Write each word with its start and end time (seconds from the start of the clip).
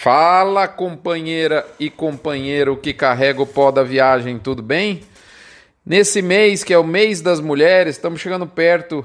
Fala, 0.00 0.68
companheira 0.68 1.66
e 1.76 1.90
companheiro 1.90 2.76
que 2.76 2.94
carrega 2.94 3.42
o 3.42 3.46
pó 3.46 3.72
da 3.72 3.82
viagem, 3.82 4.38
tudo 4.38 4.62
bem? 4.62 5.02
Nesse 5.84 6.22
mês, 6.22 6.62
que 6.62 6.72
é 6.72 6.78
o 6.78 6.84
mês 6.84 7.20
das 7.20 7.40
mulheres, 7.40 7.96
estamos 7.96 8.20
chegando 8.20 8.46
perto 8.46 9.04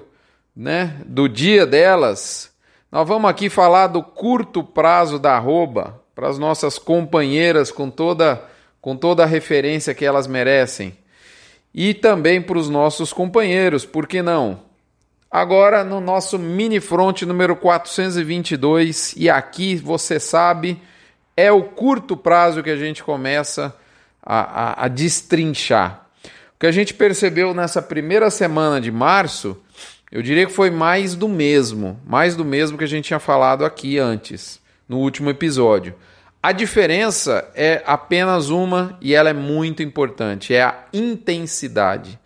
né, 0.55 0.95
do 1.03 1.27
dia 1.27 1.65
delas. 1.65 2.51
Nós 2.91 3.07
vamos 3.07 3.27
aqui 3.27 3.49
falar 3.49 3.87
do 3.87 4.03
curto 4.03 4.63
prazo 4.63 5.17
da 5.17 5.35
arroba 5.35 5.99
para 6.13 6.29
as 6.29 6.37
nossas 6.37 6.77
companheiras 6.77 7.71
com 7.71 7.89
toda, 7.89 8.43
com 8.79 8.95
toda 8.95 9.23
a 9.23 9.25
referência 9.25 9.95
que 9.95 10.05
elas 10.05 10.27
merecem. 10.27 10.95
E 11.73 11.95
também 11.95 12.39
para 12.39 12.59
os 12.59 12.69
nossos 12.69 13.11
companheiros, 13.11 13.83
por 13.83 14.05
que 14.05 14.21
não? 14.21 14.59
Agora 15.33 15.83
no 15.83 15.99
nosso 15.99 16.37
mini 16.37 16.79
front 16.79 17.23
número 17.23 17.55
422, 17.55 19.15
e 19.17 19.31
aqui 19.31 19.75
você 19.75 20.19
sabe, 20.19 20.79
é 21.35 21.51
o 21.51 21.63
curto 21.63 22.15
prazo 22.15 22.61
que 22.61 22.69
a 22.69 22.75
gente 22.75 23.03
começa 23.03 23.75
a, 24.21 24.83
a, 24.83 24.85
a 24.85 24.87
destrinchar. 24.87 26.05
O 26.55 26.59
que 26.59 26.67
a 26.67 26.71
gente 26.71 26.93
percebeu 26.93 27.51
nessa 27.51 27.81
primeira 27.81 28.29
semana 28.29 28.79
de 28.79 28.91
março, 28.91 29.57
eu 30.11 30.21
diria 30.21 30.45
que 30.45 30.53
foi 30.53 30.69
mais 30.69 31.15
do 31.15 31.27
mesmo, 31.27 31.99
mais 32.05 32.35
do 32.35 32.45
mesmo 32.45 32.77
que 32.77 32.83
a 32.83 32.87
gente 32.87 33.05
tinha 33.05 33.19
falado 33.19 33.65
aqui 33.65 33.97
antes, 33.97 34.61
no 34.87 34.99
último 34.99 35.31
episódio. 35.31 35.95
A 36.43 36.51
diferença 36.51 37.49
é 37.55 37.81
apenas 37.87 38.51
uma 38.51 38.95
e 39.01 39.15
ela 39.15 39.31
é 39.31 39.33
muito 39.33 39.81
importante: 39.81 40.53
é 40.53 40.61
a 40.61 40.83
intensidade. 40.93 42.19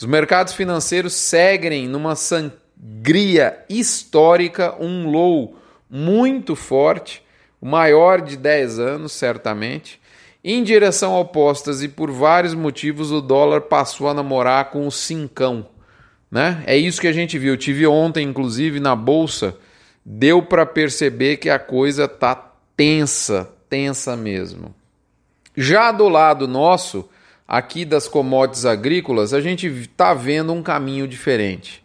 Os 0.00 0.06
mercados 0.06 0.54
financeiros 0.54 1.12
seguem 1.12 1.86
numa 1.86 2.16
sangria 2.16 3.62
histórica, 3.68 4.74
um 4.80 5.10
low 5.10 5.58
muito 5.90 6.56
forte, 6.56 7.22
o 7.60 7.66
maior 7.66 8.22
de 8.22 8.34
10 8.34 8.78
anos, 8.78 9.12
certamente. 9.12 10.00
Em 10.42 10.64
direção 10.64 11.14
opostas 11.20 11.82
e 11.82 11.88
por 11.88 12.10
vários 12.10 12.54
motivos 12.54 13.12
o 13.12 13.20
dólar 13.20 13.60
passou 13.60 14.08
a 14.08 14.14
namorar 14.14 14.70
com 14.70 14.86
o 14.86 14.90
cincão. 14.90 15.66
Né? 16.30 16.64
É 16.66 16.74
isso 16.74 16.98
que 16.98 17.08
a 17.08 17.12
gente 17.12 17.38
viu. 17.38 17.52
Eu 17.52 17.58
tive 17.58 17.86
ontem, 17.86 18.26
inclusive, 18.26 18.80
na 18.80 18.96
bolsa, 18.96 19.54
deu 20.02 20.40
para 20.40 20.64
perceber 20.64 21.36
que 21.36 21.50
a 21.50 21.58
coisa 21.58 22.08
tá 22.08 22.34
tensa, 22.74 23.52
tensa 23.68 24.16
mesmo. 24.16 24.74
Já 25.54 25.92
do 25.92 26.08
lado 26.08 26.48
nosso, 26.48 27.06
aqui 27.50 27.84
das 27.84 28.06
commodities 28.06 28.64
agrícolas, 28.64 29.34
a 29.34 29.40
gente 29.40 29.66
está 29.66 30.14
vendo 30.14 30.52
um 30.52 30.62
caminho 30.62 31.08
diferente. 31.08 31.82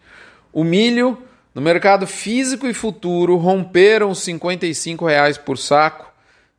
O 0.53 0.63
milho, 0.63 1.17
no 1.55 1.61
mercado 1.61 2.05
físico 2.05 2.67
e 2.67 2.73
futuro, 2.73 3.35
romperam 3.37 4.11
os 4.11 4.19
55 4.19 5.07
reais 5.07 5.39
por 5.39 5.57
saco 5.57 6.05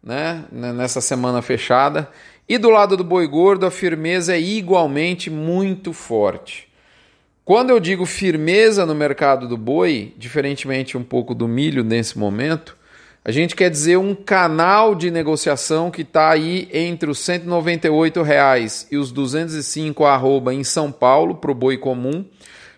né, 0.02 0.44
nessa 0.50 1.00
semana 1.00 1.40
fechada. 1.40 2.10
E 2.48 2.58
do 2.58 2.68
lado 2.68 2.96
do 2.96 3.04
boi 3.04 3.28
gordo, 3.28 3.64
a 3.64 3.70
firmeza 3.70 4.34
é 4.34 4.40
igualmente 4.40 5.30
muito 5.30 5.92
forte. 5.92 6.66
Quando 7.44 7.70
eu 7.70 7.78
digo 7.78 8.04
firmeza 8.04 8.84
no 8.84 8.94
mercado 8.94 9.46
do 9.46 9.56
boi, 9.56 10.14
diferentemente 10.18 10.98
um 10.98 11.04
pouco 11.04 11.32
do 11.32 11.46
milho 11.46 11.84
nesse 11.84 12.18
momento, 12.18 12.76
a 13.26 13.32
gente 13.32 13.56
quer 13.56 13.68
dizer 13.68 13.96
um 13.96 14.14
canal 14.14 14.94
de 14.94 15.10
negociação 15.10 15.90
que 15.90 16.02
está 16.02 16.30
aí 16.30 16.68
entre 16.72 17.10
os 17.10 17.18
198 17.18 18.22
reais 18.22 18.86
e 18.88 18.96
os 18.96 19.10
205 19.10 20.04
arroba 20.04 20.54
em 20.54 20.62
São 20.62 20.92
Paulo 20.92 21.34
para 21.34 21.50
o 21.50 21.54
boi 21.54 21.76
comum. 21.76 22.24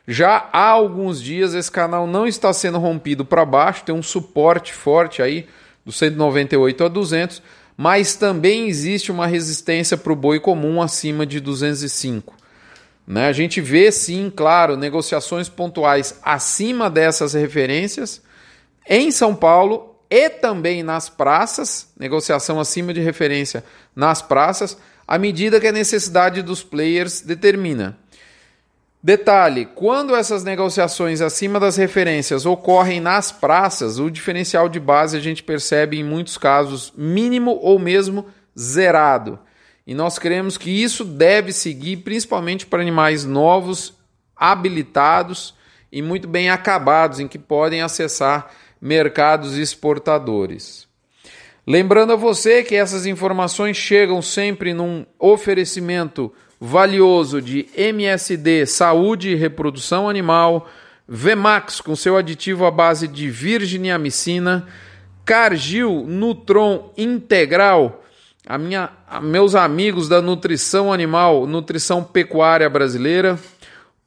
Já 0.07 0.49
há 0.51 0.71
alguns 0.71 1.23
dias 1.23 1.53
esse 1.53 1.71
canal 1.71 2.07
não 2.07 2.27
está 2.27 2.51
sendo 2.51 2.79
rompido 2.79 3.27
para 3.27 3.45
baixo, 3.45 3.85
tem 3.85 3.95
um 3.95 4.03
suporte 4.03 4.73
forte 4.73 5.21
aí 5.21 5.47
do 5.85 5.93
198 5.93 6.83
a 6.83 6.89
200, 6.89 7.43
mas 7.77 8.17
também 8.17 8.69
existe 8.69 9.13
uma 9.13 9.27
resistência 9.27 9.99
para 9.99 10.15
o 10.15 10.17
boi 10.17 10.41
comum 10.41 10.81
acima 10.81 11.27
de 11.27 11.41
205. 11.41 12.35
Né? 13.07 13.29
A 13.29 13.33
gente 13.33 13.61
vê 13.61 13.93
sim, 13.93 14.33
claro, 14.35 14.79
negociações 14.79 15.51
pontuais 15.51 16.19
acima 16.23 16.89
dessas 16.89 17.35
referências 17.35 18.23
em 18.89 19.11
São 19.11 19.35
Paulo 19.35 19.98
e 20.11 20.31
também 20.31 20.83
nas 20.83 21.09
praças, 21.09 21.89
negociação 21.99 22.59
acima 22.59 22.95
de 22.95 23.01
referência 23.01 23.63
nas 23.95 24.23
praças, 24.23 24.79
à 25.07 25.19
medida 25.19 25.61
que 25.61 25.67
a 25.67 25.73
necessidade 25.73 26.43
dos 26.43 26.63
players 26.63 27.21
determina. 27.21 27.97
Detalhe: 29.03 29.67
quando 29.75 30.15
essas 30.17 30.43
negociações 30.43 31.21
acima 31.21 31.61
das 31.61 31.77
referências 31.77 32.45
ocorrem 32.45 33.01
nas 33.01 33.31
praças, 33.31 33.99
o 33.99 34.11
diferencial 34.11 34.69
de 34.69 34.81
base 34.81 35.17
a 35.17 35.21
gente 35.21 35.43
percebe 35.43 35.99
em 35.99 36.05
muitos 36.05 36.37
casos 36.37 36.93
mínimo 36.97 37.59
ou 37.63 37.79
mesmo 37.79 38.27
zerado. 38.59 39.39
E 39.87 39.95
nós 39.95 40.19
cremos 40.19 40.59
que 40.59 40.71
isso 40.71 41.05
deve 41.05 41.53
seguir 41.53 41.99
principalmente 41.99 42.67
para 42.67 42.83
animais 42.83 43.25
novos, 43.25 43.95
habilitados 44.37 45.55
e 45.91 46.03
muito 46.03 46.29
bem 46.29 46.51
acabados, 46.51 47.21
em 47.21 47.29
que 47.29 47.39
podem 47.39 47.81
acessar 47.81 48.51
mercados 48.81 49.57
exportadores. 49.57 50.87
Lembrando 51.67 52.15
a 52.15 52.17
você 52.17 52.63
que 52.63 52.75
essas 52.75 53.05
informações 53.05 53.77
chegam 53.77 54.23
sempre 54.23 54.73
num 54.73 55.05
oferecimento 55.19 56.33
valioso 56.61 57.43
de 57.43 57.69
MSD 57.77 58.67
Saúde 58.67 59.31
e 59.31 59.35
Reprodução 59.35 60.09
Animal, 60.09 60.69
Vemax 61.07 61.81
com 61.81 61.95
seu 61.95 62.17
aditivo 62.17 62.65
à 62.67 62.71
base 62.71 63.07
de 63.07 63.31
virginiamicina, 63.31 64.67
Cargil 65.25 66.05
Nutron 66.07 66.93
Integral, 66.97 68.03
a 68.47 68.57
minha, 68.57 68.91
a 69.07 69.21
meus 69.21 69.55
amigos 69.55 70.09
da 70.09 70.23
nutrição 70.23 70.91
animal, 70.91 71.47
nutrição 71.47 72.03
pecuária 72.03 72.69
brasileira, 72.71 73.39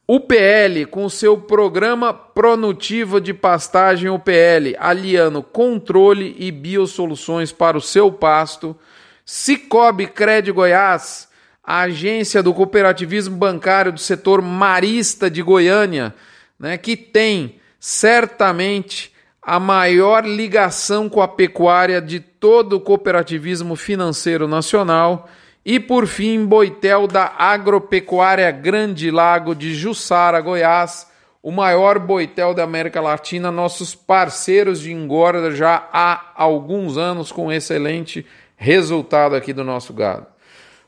UPL, 0.08 0.84
com 0.90 1.08
seu 1.08 1.38
programa 1.38 2.12
Pronutiva 2.12 3.20
de 3.20 3.32
Pastagem 3.32 4.10
UPL, 4.10 4.76
aliando 4.78 5.42
controle 5.42 6.34
e 6.38 6.50
biosoluções 6.50 7.52
para 7.52 7.78
o 7.78 7.80
seu 7.80 8.10
pasto. 8.10 8.76
Cicobi 9.24 10.08
Cred 10.08 10.50
Goiás, 10.50 11.28
a 11.62 11.82
agência 11.82 12.42
do 12.42 12.52
cooperativismo 12.52 13.36
bancário 13.36 13.92
do 13.92 14.00
setor 14.00 14.42
marista 14.42 15.30
de 15.30 15.40
Goiânia, 15.40 16.12
né, 16.58 16.76
que 16.76 16.96
tem 16.96 17.60
certamente 17.78 19.12
a 19.40 19.60
maior 19.60 20.26
ligação 20.26 21.08
com 21.08 21.22
a 21.22 21.28
pecuária 21.28 22.02
de 22.02 22.18
todo 22.18 22.74
o 22.74 22.80
cooperativismo 22.80 23.76
financeiro 23.76 24.48
nacional 24.48 25.28
e 25.64 25.78
por 25.78 26.06
fim, 26.06 26.44
Boitel 26.44 27.06
da 27.06 27.32
Agropecuária 27.38 28.50
Grande 28.50 29.10
Lago 29.10 29.54
de 29.54 29.74
Jussara, 29.74 30.40
Goiás, 30.40 31.06
o 31.42 31.50
maior 31.50 31.98
boitel 31.98 32.54
da 32.54 32.62
América 32.62 33.00
Latina, 33.00 33.50
nossos 33.50 33.94
parceiros 33.94 34.80
de 34.80 34.92
engorda 34.92 35.50
já 35.50 35.88
há 35.92 36.32
alguns 36.36 36.96
anos 36.96 37.32
com 37.32 37.52
excelente 37.52 38.24
resultado 38.56 39.34
aqui 39.34 39.52
do 39.52 39.64
nosso 39.64 39.92
gado. 39.92 40.26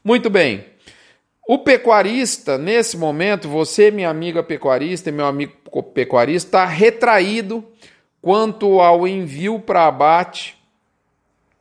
Muito 0.03 0.31
bem. 0.31 0.65
O 1.47 1.59
pecuarista, 1.59 2.56
nesse 2.56 2.97
momento, 2.97 3.49
você, 3.49 3.91
minha 3.91 4.09
amiga 4.09 4.43
pecuarista 4.43 5.09
e 5.09 5.12
meu 5.12 5.27
amigo 5.27 5.53
pecuarista, 5.93 6.49
está 6.49 6.65
retraído 6.65 7.65
quanto 8.23 8.81
ao 8.81 9.06
envio 9.06 9.61
para 9.61 9.87
abate 9.87 10.56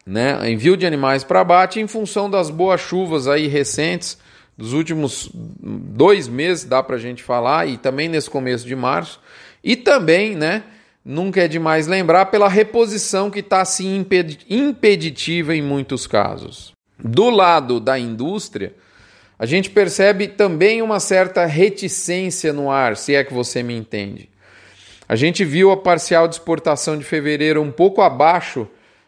né, 0.06 0.50
envio 0.50 0.76
de 0.76 0.86
animais 0.86 1.24
para 1.24 1.42
abate 1.42 1.80
em 1.80 1.88
função 1.88 2.30
das 2.30 2.50
boas 2.50 2.82
chuvas 2.82 3.28
aí 3.28 3.48
recentes 3.48 4.18
dos 4.58 4.74
últimos 4.74 5.30
dois 5.34 6.28
meses, 6.28 6.66
dá 6.66 6.84
para 6.84 6.96
a 6.96 7.00
gente 7.00 7.24
falar, 7.24 7.68
e 7.68 7.78
também 7.78 8.08
nesse 8.08 8.30
começo 8.30 8.68
de 8.68 8.76
março, 8.76 9.20
e 9.64 9.76
também, 9.76 10.36
né, 10.36 10.64
nunca 11.04 11.42
é 11.42 11.48
demais 11.48 11.88
lembrar, 11.88 12.28
pela 12.28 12.48
reposição 12.48 13.32
que 13.32 13.40
está 13.40 13.62
assim 13.62 14.06
impeditiva 14.50 15.56
em 15.56 15.62
muitos 15.62 16.06
casos. 16.06 16.72
Do 17.00 17.30
lado 17.30 17.80
da 17.80 17.98
indústria, 17.98 18.76
a 19.40 19.46
gente 19.46 19.70
percebe 19.70 20.28
também 20.28 20.82
uma 20.82 21.00
certa 21.00 21.46
reticência 21.46 22.54
no 22.54 22.70
ar, 22.70 22.96
se 22.96 23.16
é 23.16 23.24
que 23.24 23.34
você 23.34 23.64
me 23.64 23.76
entende. 23.76 24.30
A 25.10 25.16
gente 25.16 25.44
viu 25.44 25.72
a 25.72 25.78
parcial 25.78 26.28
de 26.28 26.36
exportação 26.36 26.98
de 26.98 27.04
fevereiro 27.04 27.62
um 27.62 27.72
pouco 27.72 28.02
abaixo 28.02 28.68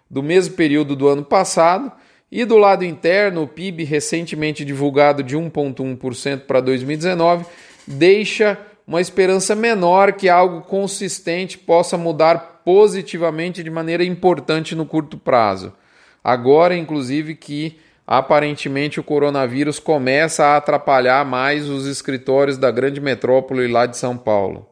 do 0.09 0.21
mesmo 0.23 0.55
período 0.55 0.95
do 0.95 1.07
ano 1.07 1.23
passado. 1.23 1.91
E 2.31 2.43
do 2.43 2.57
lado 2.57 2.83
interno, 2.83 3.43
o 3.43 3.47
PIB 3.47 3.83
recentemente 3.83 4.65
divulgado 4.65 5.23
de 5.23 5.37
1,1% 5.37 6.41
para 6.41 6.59
2019 6.59 7.45
deixa 7.87 8.57
uma 8.87 9.01
esperança 9.01 9.55
menor 9.55 10.13
que 10.13 10.29
algo 10.29 10.61
consistente 10.61 11.57
possa 11.57 11.97
mudar 11.97 12.61
positivamente 12.65 13.63
de 13.63 13.69
maneira 13.69 14.03
importante 14.03 14.75
no 14.75 14.85
curto 14.85 15.17
prazo. 15.17 15.73
Agora, 16.23 16.75
inclusive, 16.75 17.35
que 17.35 17.77
aparentemente 18.05 18.99
o 18.99 19.03
coronavírus 19.03 19.79
começa 19.79 20.45
a 20.45 20.57
atrapalhar 20.57 21.25
mais 21.25 21.69
os 21.69 21.87
escritórios 21.87 22.57
da 22.57 22.69
grande 22.69 22.99
metrópole 22.99 23.67
lá 23.67 23.85
de 23.85 23.97
São 23.97 24.17
Paulo. 24.17 24.67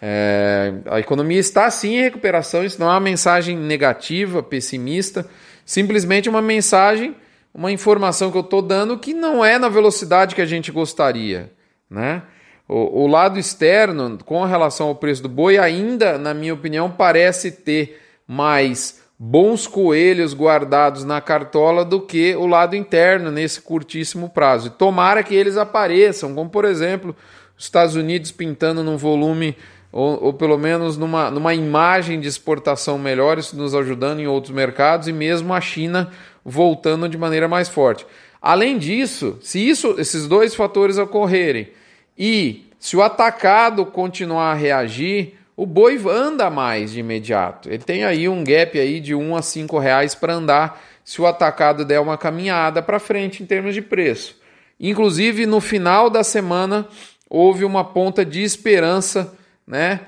É, 0.00 0.74
a 0.86 1.00
economia 1.00 1.40
está 1.40 1.70
sim 1.70 1.96
em 1.96 2.02
recuperação, 2.02 2.64
isso 2.64 2.80
não 2.80 2.88
é 2.88 2.92
uma 2.92 3.00
mensagem 3.00 3.56
negativa, 3.56 4.42
pessimista, 4.42 5.28
simplesmente 5.64 6.28
uma 6.28 6.40
mensagem, 6.40 7.16
uma 7.52 7.72
informação 7.72 8.30
que 8.30 8.36
eu 8.36 8.42
estou 8.42 8.62
dando 8.62 8.98
que 8.98 9.12
não 9.12 9.44
é 9.44 9.58
na 9.58 9.68
velocidade 9.68 10.34
que 10.34 10.42
a 10.42 10.46
gente 10.46 10.70
gostaria. 10.70 11.50
Né? 11.90 12.22
O, 12.68 13.04
o 13.04 13.06
lado 13.06 13.38
externo, 13.38 14.18
com 14.24 14.44
relação 14.44 14.88
ao 14.88 14.94
preço 14.94 15.22
do 15.22 15.28
boi, 15.28 15.58
ainda, 15.58 16.16
na 16.16 16.32
minha 16.32 16.54
opinião, 16.54 16.90
parece 16.90 17.50
ter 17.50 18.00
mais 18.26 19.02
bons 19.18 19.66
coelhos 19.66 20.32
guardados 20.32 21.02
na 21.02 21.20
cartola 21.20 21.84
do 21.84 22.00
que 22.00 22.36
o 22.36 22.46
lado 22.46 22.76
interno 22.76 23.32
nesse 23.32 23.60
curtíssimo 23.60 24.28
prazo. 24.28 24.70
Tomara 24.70 25.24
que 25.24 25.34
eles 25.34 25.56
apareçam, 25.56 26.34
como 26.34 26.48
por 26.48 26.64
exemplo, 26.64 27.16
os 27.56 27.64
Estados 27.64 27.96
Unidos 27.96 28.30
pintando 28.30 28.84
num 28.84 28.96
volume 28.96 29.56
ou, 29.90 30.24
ou, 30.24 30.32
pelo 30.32 30.58
menos 30.58 30.96
numa, 30.96 31.30
numa 31.30 31.54
imagem 31.54 32.20
de 32.20 32.28
exportação 32.28 32.98
melhor, 32.98 33.38
isso 33.38 33.56
nos 33.56 33.74
ajudando 33.74 34.20
em 34.20 34.26
outros 34.26 34.54
mercados 34.54 35.08
e 35.08 35.12
mesmo 35.12 35.54
a 35.54 35.60
China 35.60 36.10
voltando 36.44 37.08
de 37.08 37.16
maneira 37.16 37.48
mais 37.48 37.68
forte. 37.68 38.06
Além 38.40 38.78
disso, 38.78 39.38
se 39.40 39.58
isso, 39.58 39.94
esses 39.98 40.26
dois 40.26 40.54
fatores 40.54 40.98
ocorrerem 40.98 41.68
e 42.16 42.66
se 42.78 42.96
o 42.96 43.02
atacado 43.02 43.84
continuar 43.84 44.52
a 44.52 44.54
reagir, 44.54 45.34
o 45.56 45.66
boi 45.66 46.00
anda 46.08 46.48
mais 46.48 46.92
de 46.92 47.00
imediato. 47.00 47.68
Ele 47.68 47.82
tem 47.82 48.04
aí 48.04 48.28
um 48.28 48.44
gap 48.44 48.78
aí 48.78 49.00
de 49.00 49.14
1 49.14 49.36
a 49.36 49.42
5 49.42 49.78
reais 49.78 50.14
para 50.14 50.34
andar 50.34 50.80
se 51.04 51.20
o 51.20 51.26
atacado 51.26 51.84
der 51.84 51.98
uma 51.98 52.16
caminhada 52.16 52.80
para 52.80 53.00
frente 53.00 53.42
em 53.42 53.46
termos 53.46 53.74
de 53.74 53.82
preço. 53.82 54.36
Inclusive, 54.78 55.46
no 55.46 55.60
final 55.60 56.08
da 56.08 56.22
semana, 56.22 56.86
houve 57.28 57.64
uma 57.64 57.84
ponta 57.84 58.24
de 58.24 58.42
esperança 58.42 59.36
né, 59.68 60.00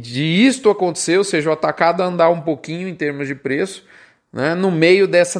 de 0.00 0.22
isto 0.22 0.70
acontecer, 0.70 1.18
ou 1.18 1.24
seja, 1.24 1.50
o 1.50 1.52
atacado 1.52 2.02
andar 2.02 2.30
um 2.30 2.40
pouquinho 2.40 2.88
em 2.88 2.94
termos 2.94 3.26
de 3.26 3.34
preço, 3.34 3.84
né, 4.32 4.54
no 4.54 4.70
meio 4.70 5.06
dessa 5.06 5.38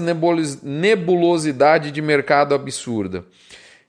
nebulosidade 0.63 1.91
de 1.91 2.03
mercado 2.03 2.55
absurda. 2.55 3.25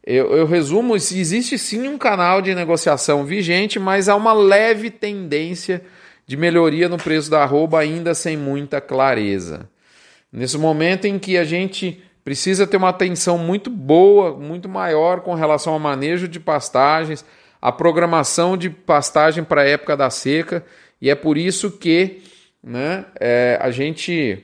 Eu, 0.06 0.36
eu 0.36 0.46
resumo: 0.46 0.96
existe 0.96 1.58
sim 1.58 1.88
um 1.88 1.98
canal 1.98 2.42
de 2.42 2.56
negociação 2.56 3.26
vigente, 3.26 3.78
mas 3.78 4.08
há 4.08 4.16
uma 4.16 4.34
leve 4.34 4.90
tendência 4.90 5.84
de 6.26 6.38
melhoria 6.38 6.88
no 6.88 6.98
preço 6.98 7.30
da 7.30 7.44
arroba, 7.44 7.80
ainda 7.80 8.14
sem 8.14 8.38
muita 8.38 8.80
clareza. 8.80 9.70
Nesse 10.32 10.58
momento 10.58 11.06
em 11.06 11.18
que 11.18 11.38
a 11.38 11.44
gente 11.44 12.04
precisa 12.24 12.68
ter 12.68 12.78
uma 12.78 12.90
atenção 12.90 13.38
muito 13.38 13.72
boa, 13.72 14.38
muito 14.38 14.70
maior 14.70 15.22
com 15.22 15.34
relação 15.34 15.74
ao 15.74 15.80
manejo 15.80 16.28
de 16.28 16.40
pastagens, 16.40 17.26
a 17.62 17.72
programação 17.72 18.56
de 18.56 18.70
pastagem 18.70 19.44
para 19.44 19.62
a 19.62 19.68
época 19.68 19.98
da 19.98 20.10
seca, 20.10 20.66
e 21.02 21.10
é 21.10 21.16
por 21.16 21.38
isso 21.38 21.72
que 21.72 22.24
né, 22.64 23.06
é, 23.20 23.58
a 23.62 23.72
gente 23.72 24.44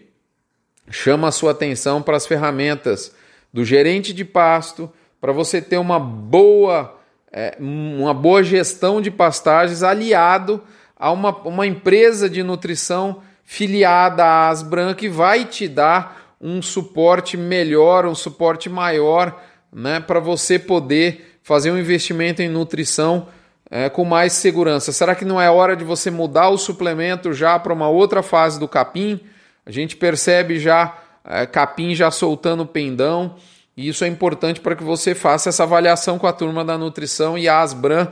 chama 0.90 1.28
a 1.28 1.32
sua 1.32 1.52
atenção 1.52 2.02
para 2.02 2.18
as 2.18 2.28
ferramentas 2.28 3.14
do 3.52 3.64
gerente 3.64 4.14
de 4.14 4.26
pasto, 4.26 4.92
para 5.20 5.32
você 5.32 5.62
ter 5.62 5.78
uma 5.78 6.00
boa, 6.00 7.00
é, 7.32 7.56
uma 7.60 8.14
boa 8.14 8.44
gestão 8.44 9.02
de 9.02 9.10
pastagens 9.10 9.82
aliado 9.82 10.62
a 10.96 11.12
uma, 11.12 11.36
uma 11.40 11.66
empresa 11.66 12.30
de 12.30 12.44
nutrição 12.44 13.22
filiada 13.44 14.24
à 14.24 14.50
Asbran 14.50 14.94
que 14.94 15.08
vai 15.08 15.46
te 15.46 15.68
dar 15.68 16.36
um 16.40 16.62
suporte 16.62 17.38
melhor, 17.38 18.06
um 18.06 18.16
suporte 18.16 18.70
maior 18.70 19.42
né, 19.72 20.00
para 20.00 20.20
você 20.20 20.60
poder 20.60 21.35
fazer 21.45 21.69
um 21.69 21.77
investimento 21.77 22.42
em 22.42 22.50
nutrição 22.50 23.27
é, 23.69 23.88
com 23.88 24.03
mais 24.03 24.33
segurança. 24.33 24.92
Será 24.92 25.13
que 25.13 25.24
não 25.24 25.39
é 25.39 25.47
hora 25.47 25.75
de 25.75 25.83
você 25.83 26.09
mudar 26.09 26.50
o 26.50 26.57
suplemento 26.57 27.31
já 27.33 27.59
para 27.59 27.71
uma 27.71 27.88
outra 27.88 28.24
fase 28.24 28.59
do 28.59 28.68
capim? 28.68 29.19
A 29.63 29.69
gente 29.69 29.95
percebe 29.95 30.57
já 30.57 30.97
é, 31.24 31.45
capim 31.45 31.94
já 31.94 32.09
soltando 32.09 32.65
pendão. 32.65 33.36
E 33.77 33.88
isso 33.88 34.03
é 34.03 34.07
importante 34.07 34.59
para 34.59 34.75
que 34.75 34.83
você 34.83 35.13
faça 35.13 35.50
essa 35.50 35.62
avaliação 35.62 36.18
com 36.18 36.25
a 36.25 36.33
turma 36.33 36.65
da 36.65 36.80
nutrição 36.80 37.38
e 37.38 37.47
a 37.47 37.62
Asbran. 37.62 38.07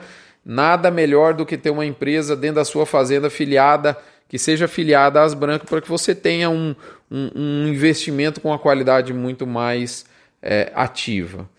Nada 0.46 0.92
melhor 0.92 1.34
do 1.34 1.44
que 1.44 1.58
ter 1.58 1.72
uma 1.72 1.88
empresa 1.88 2.36
dentro 2.36 2.58
da 2.58 2.66
sua 2.66 2.86
fazenda 2.86 3.32
filiada, 3.32 3.98
que 4.30 4.38
seja 4.38 4.68
filiada 4.68 5.20
à 5.20 5.24
Asbran, 5.24 5.58
para 5.58 5.82
que 5.82 5.90
você 5.90 6.14
tenha 6.14 6.52
um, 6.52 6.76
um, 7.10 7.32
um, 7.36 7.68
investimento 7.68 8.40
com 8.40 8.50
uma 8.50 8.60
qualidade 8.60 9.12
muito 9.12 9.48
mais 9.48 10.06
é, 10.40 10.72
ativa. 10.76 11.50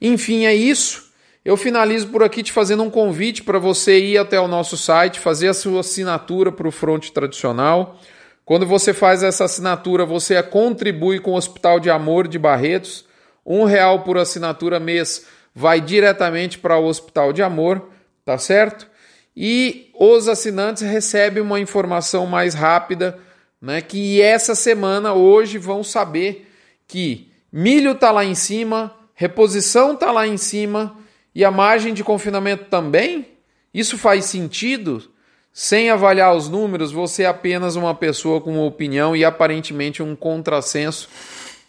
Enfim, 0.00 0.46
é 0.46 0.54
isso. 0.54 1.07
Eu 1.48 1.56
finalizo 1.56 2.08
por 2.08 2.22
aqui 2.22 2.42
te 2.42 2.52
fazendo 2.52 2.82
um 2.82 2.90
convite 2.90 3.42
para 3.42 3.58
você 3.58 3.98
ir 3.98 4.18
até 4.18 4.38
o 4.38 4.46
nosso 4.46 4.76
site, 4.76 5.18
fazer 5.18 5.48
a 5.48 5.54
sua 5.54 5.80
assinatura 5.80 6.52
para 6.52 6.68
o 6.68 6.70
Fronte 6.70 7.10
Tradicional. 7.10 7.98
Quando 8.44 8.66
você 8.66 8.92
faz 8.92 9.22
essa 9.22 9.46
assinatura, 9.46 10.04
você 10.04 10.42
contribui 10.42 11.18
com 11.20 11.30
o 11.30 11.36
Hospital 11.36 11.80
de 11.80 11.88
Amor 11.88 12.28
de 12.28 12.38
Barretos 12.38 13.06
um 13.46 13.64
real 13.64 14.00
por 14.02 14.18
assinatura 14.18 14.78
mês 14.78 15.24
vai 15.54 15.80
diretamente 15.80 16.58
para 16.58 16.76
o 16.76 16.84
Hospital 16.84 17.32
de 17.32 17.42
Amor, 17.42 17.88
tá 18.26 18.36
certo? 18.36 18.86
E 19.34 19.90
os 19.98 20.28
assinantes 20.28 20.82
recebem 20.82 21.42
uma 21.42 21.58
informação 21.58 22.26
mais 22.26 22.52
rápida, 22.52 23.18
né? 23.58 23.80
Que 23.80 24.20
essa 24.20 24.54
semana, 24.54 25.14
hoje, 25.14 25.56
vão 25.56 25.82
saber 25.82 26.46
que 26.86 27.32
milho 27.50 27.92
está 27.92 28.10
lá 28.10 28.22
em 28.22 28.34
cima, 28.34 28.94
reposição 29.14 29.94
está 29.94 30.12
lá 30.12 30.26
em 30.26 30.36
cima 30.36 31.07
e 31.34 31.44
a 31.44 31.50
margem 31.50 31.94
de 31.94 32.02
confinamento 32.02 32.64
também. 32.64 33.26
Isso 33.72 33.98
faz 33.98 34.24
sentido? 34.24 35.10
Sem 35.52 35.90
avaliar 35.90 36.36
os 36.36 36.48
números, 36.48 36.92
você 36.92 37.24
é 37.24 37.26
apenas 37.26 37.74
uma 37.74 37.94
pessoa 37.94 38.40
com 38.40 38.52
uma 38.52 38.64
opinião 38.64 39.16
e 39.16 39.24
aparentemente 39.24 40.02
um 40.02 40.14
contrassenso 40.14 41.08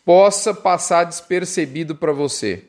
possa 0.05 0.53
passar 0.53 1.05
despercebido 1.05 1.95
para 1.95 2.11
você. 2.11 2.65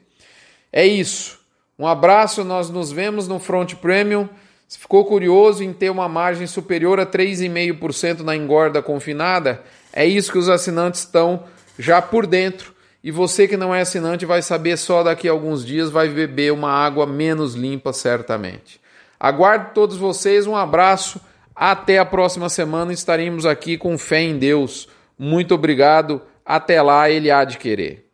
É 0.73 0.87
isso. 0.87 1.39
Um 1.79 1.87
abraço, 1.87 2.45
nós 2.45 2.71
nos 2.71 2.93
vemos 2.93 3.27
no 3.27 3.39
Front 3.39 3.75
Premium. 3.75 4.29
Se 4.69 4.79
ficou 4.79 5.05
curioso 5.05 5.65
em 5.65 5.73
ter 5.73 5.91
uma 5.91 6.09
margem 6.09 6.47
superior 6.47 7.01
a 7.01 7.07
3,5% 7.07 8.21
na 8.21 8.37
engorda 8.37 8.83
confinada, 8.83 9.63
é 9.93 10.07
isso 10.07 10.31
que 10.31 10.39
os 10.39 10.49
assinantes 10.49 11.01
estão 11.01 11.45
já 11.79 12.01
por 12.01 12.27
dentro. 12.27 12.75
E 13.03 13.11
você 13.11 13.49
que 13.49 13.57
não 13.57 13.75
é 13.75 13.81
assinante 13.81 14.27
vai 14.27 14.43
saber 14.43 14.77
só 14.77 15.03
daqui 15.03 15.29
a 15.29 15.33
alguns 15.33 15.65
dias, 15.65 15.91
vai 15.91 16.09
beber 16.09 16.53
uma 16.53 16.71
água 16.71 17.07
menos 17.07 17.55
limpa, 17.55 17.93
certamente. 17.93 18.81
Aguardo 19.19 19.73
todos 19.73 19.97
vocês, 19.97 20.47
um 20.47 20.57
abraço, 20.57 21.21
até 21.55 21.99
a 21.99 22.05
próxima 22.05 22.49
semana 22.49 22.93
estaremos 22.93 23.47
aqui 23.47 23.79
com 23.79 23.97
fé 23.97 24.21
em 24.21 24.39
Deus. 24.39 24.89
Muito 25.19 25.55
obrigado 25.55 26.21
até 26.45 26.83
lá 26.83 27.09
ele 27.09 27.31
há 27.31 27.45
de 27.45 27.59
querer. 27.59 28.10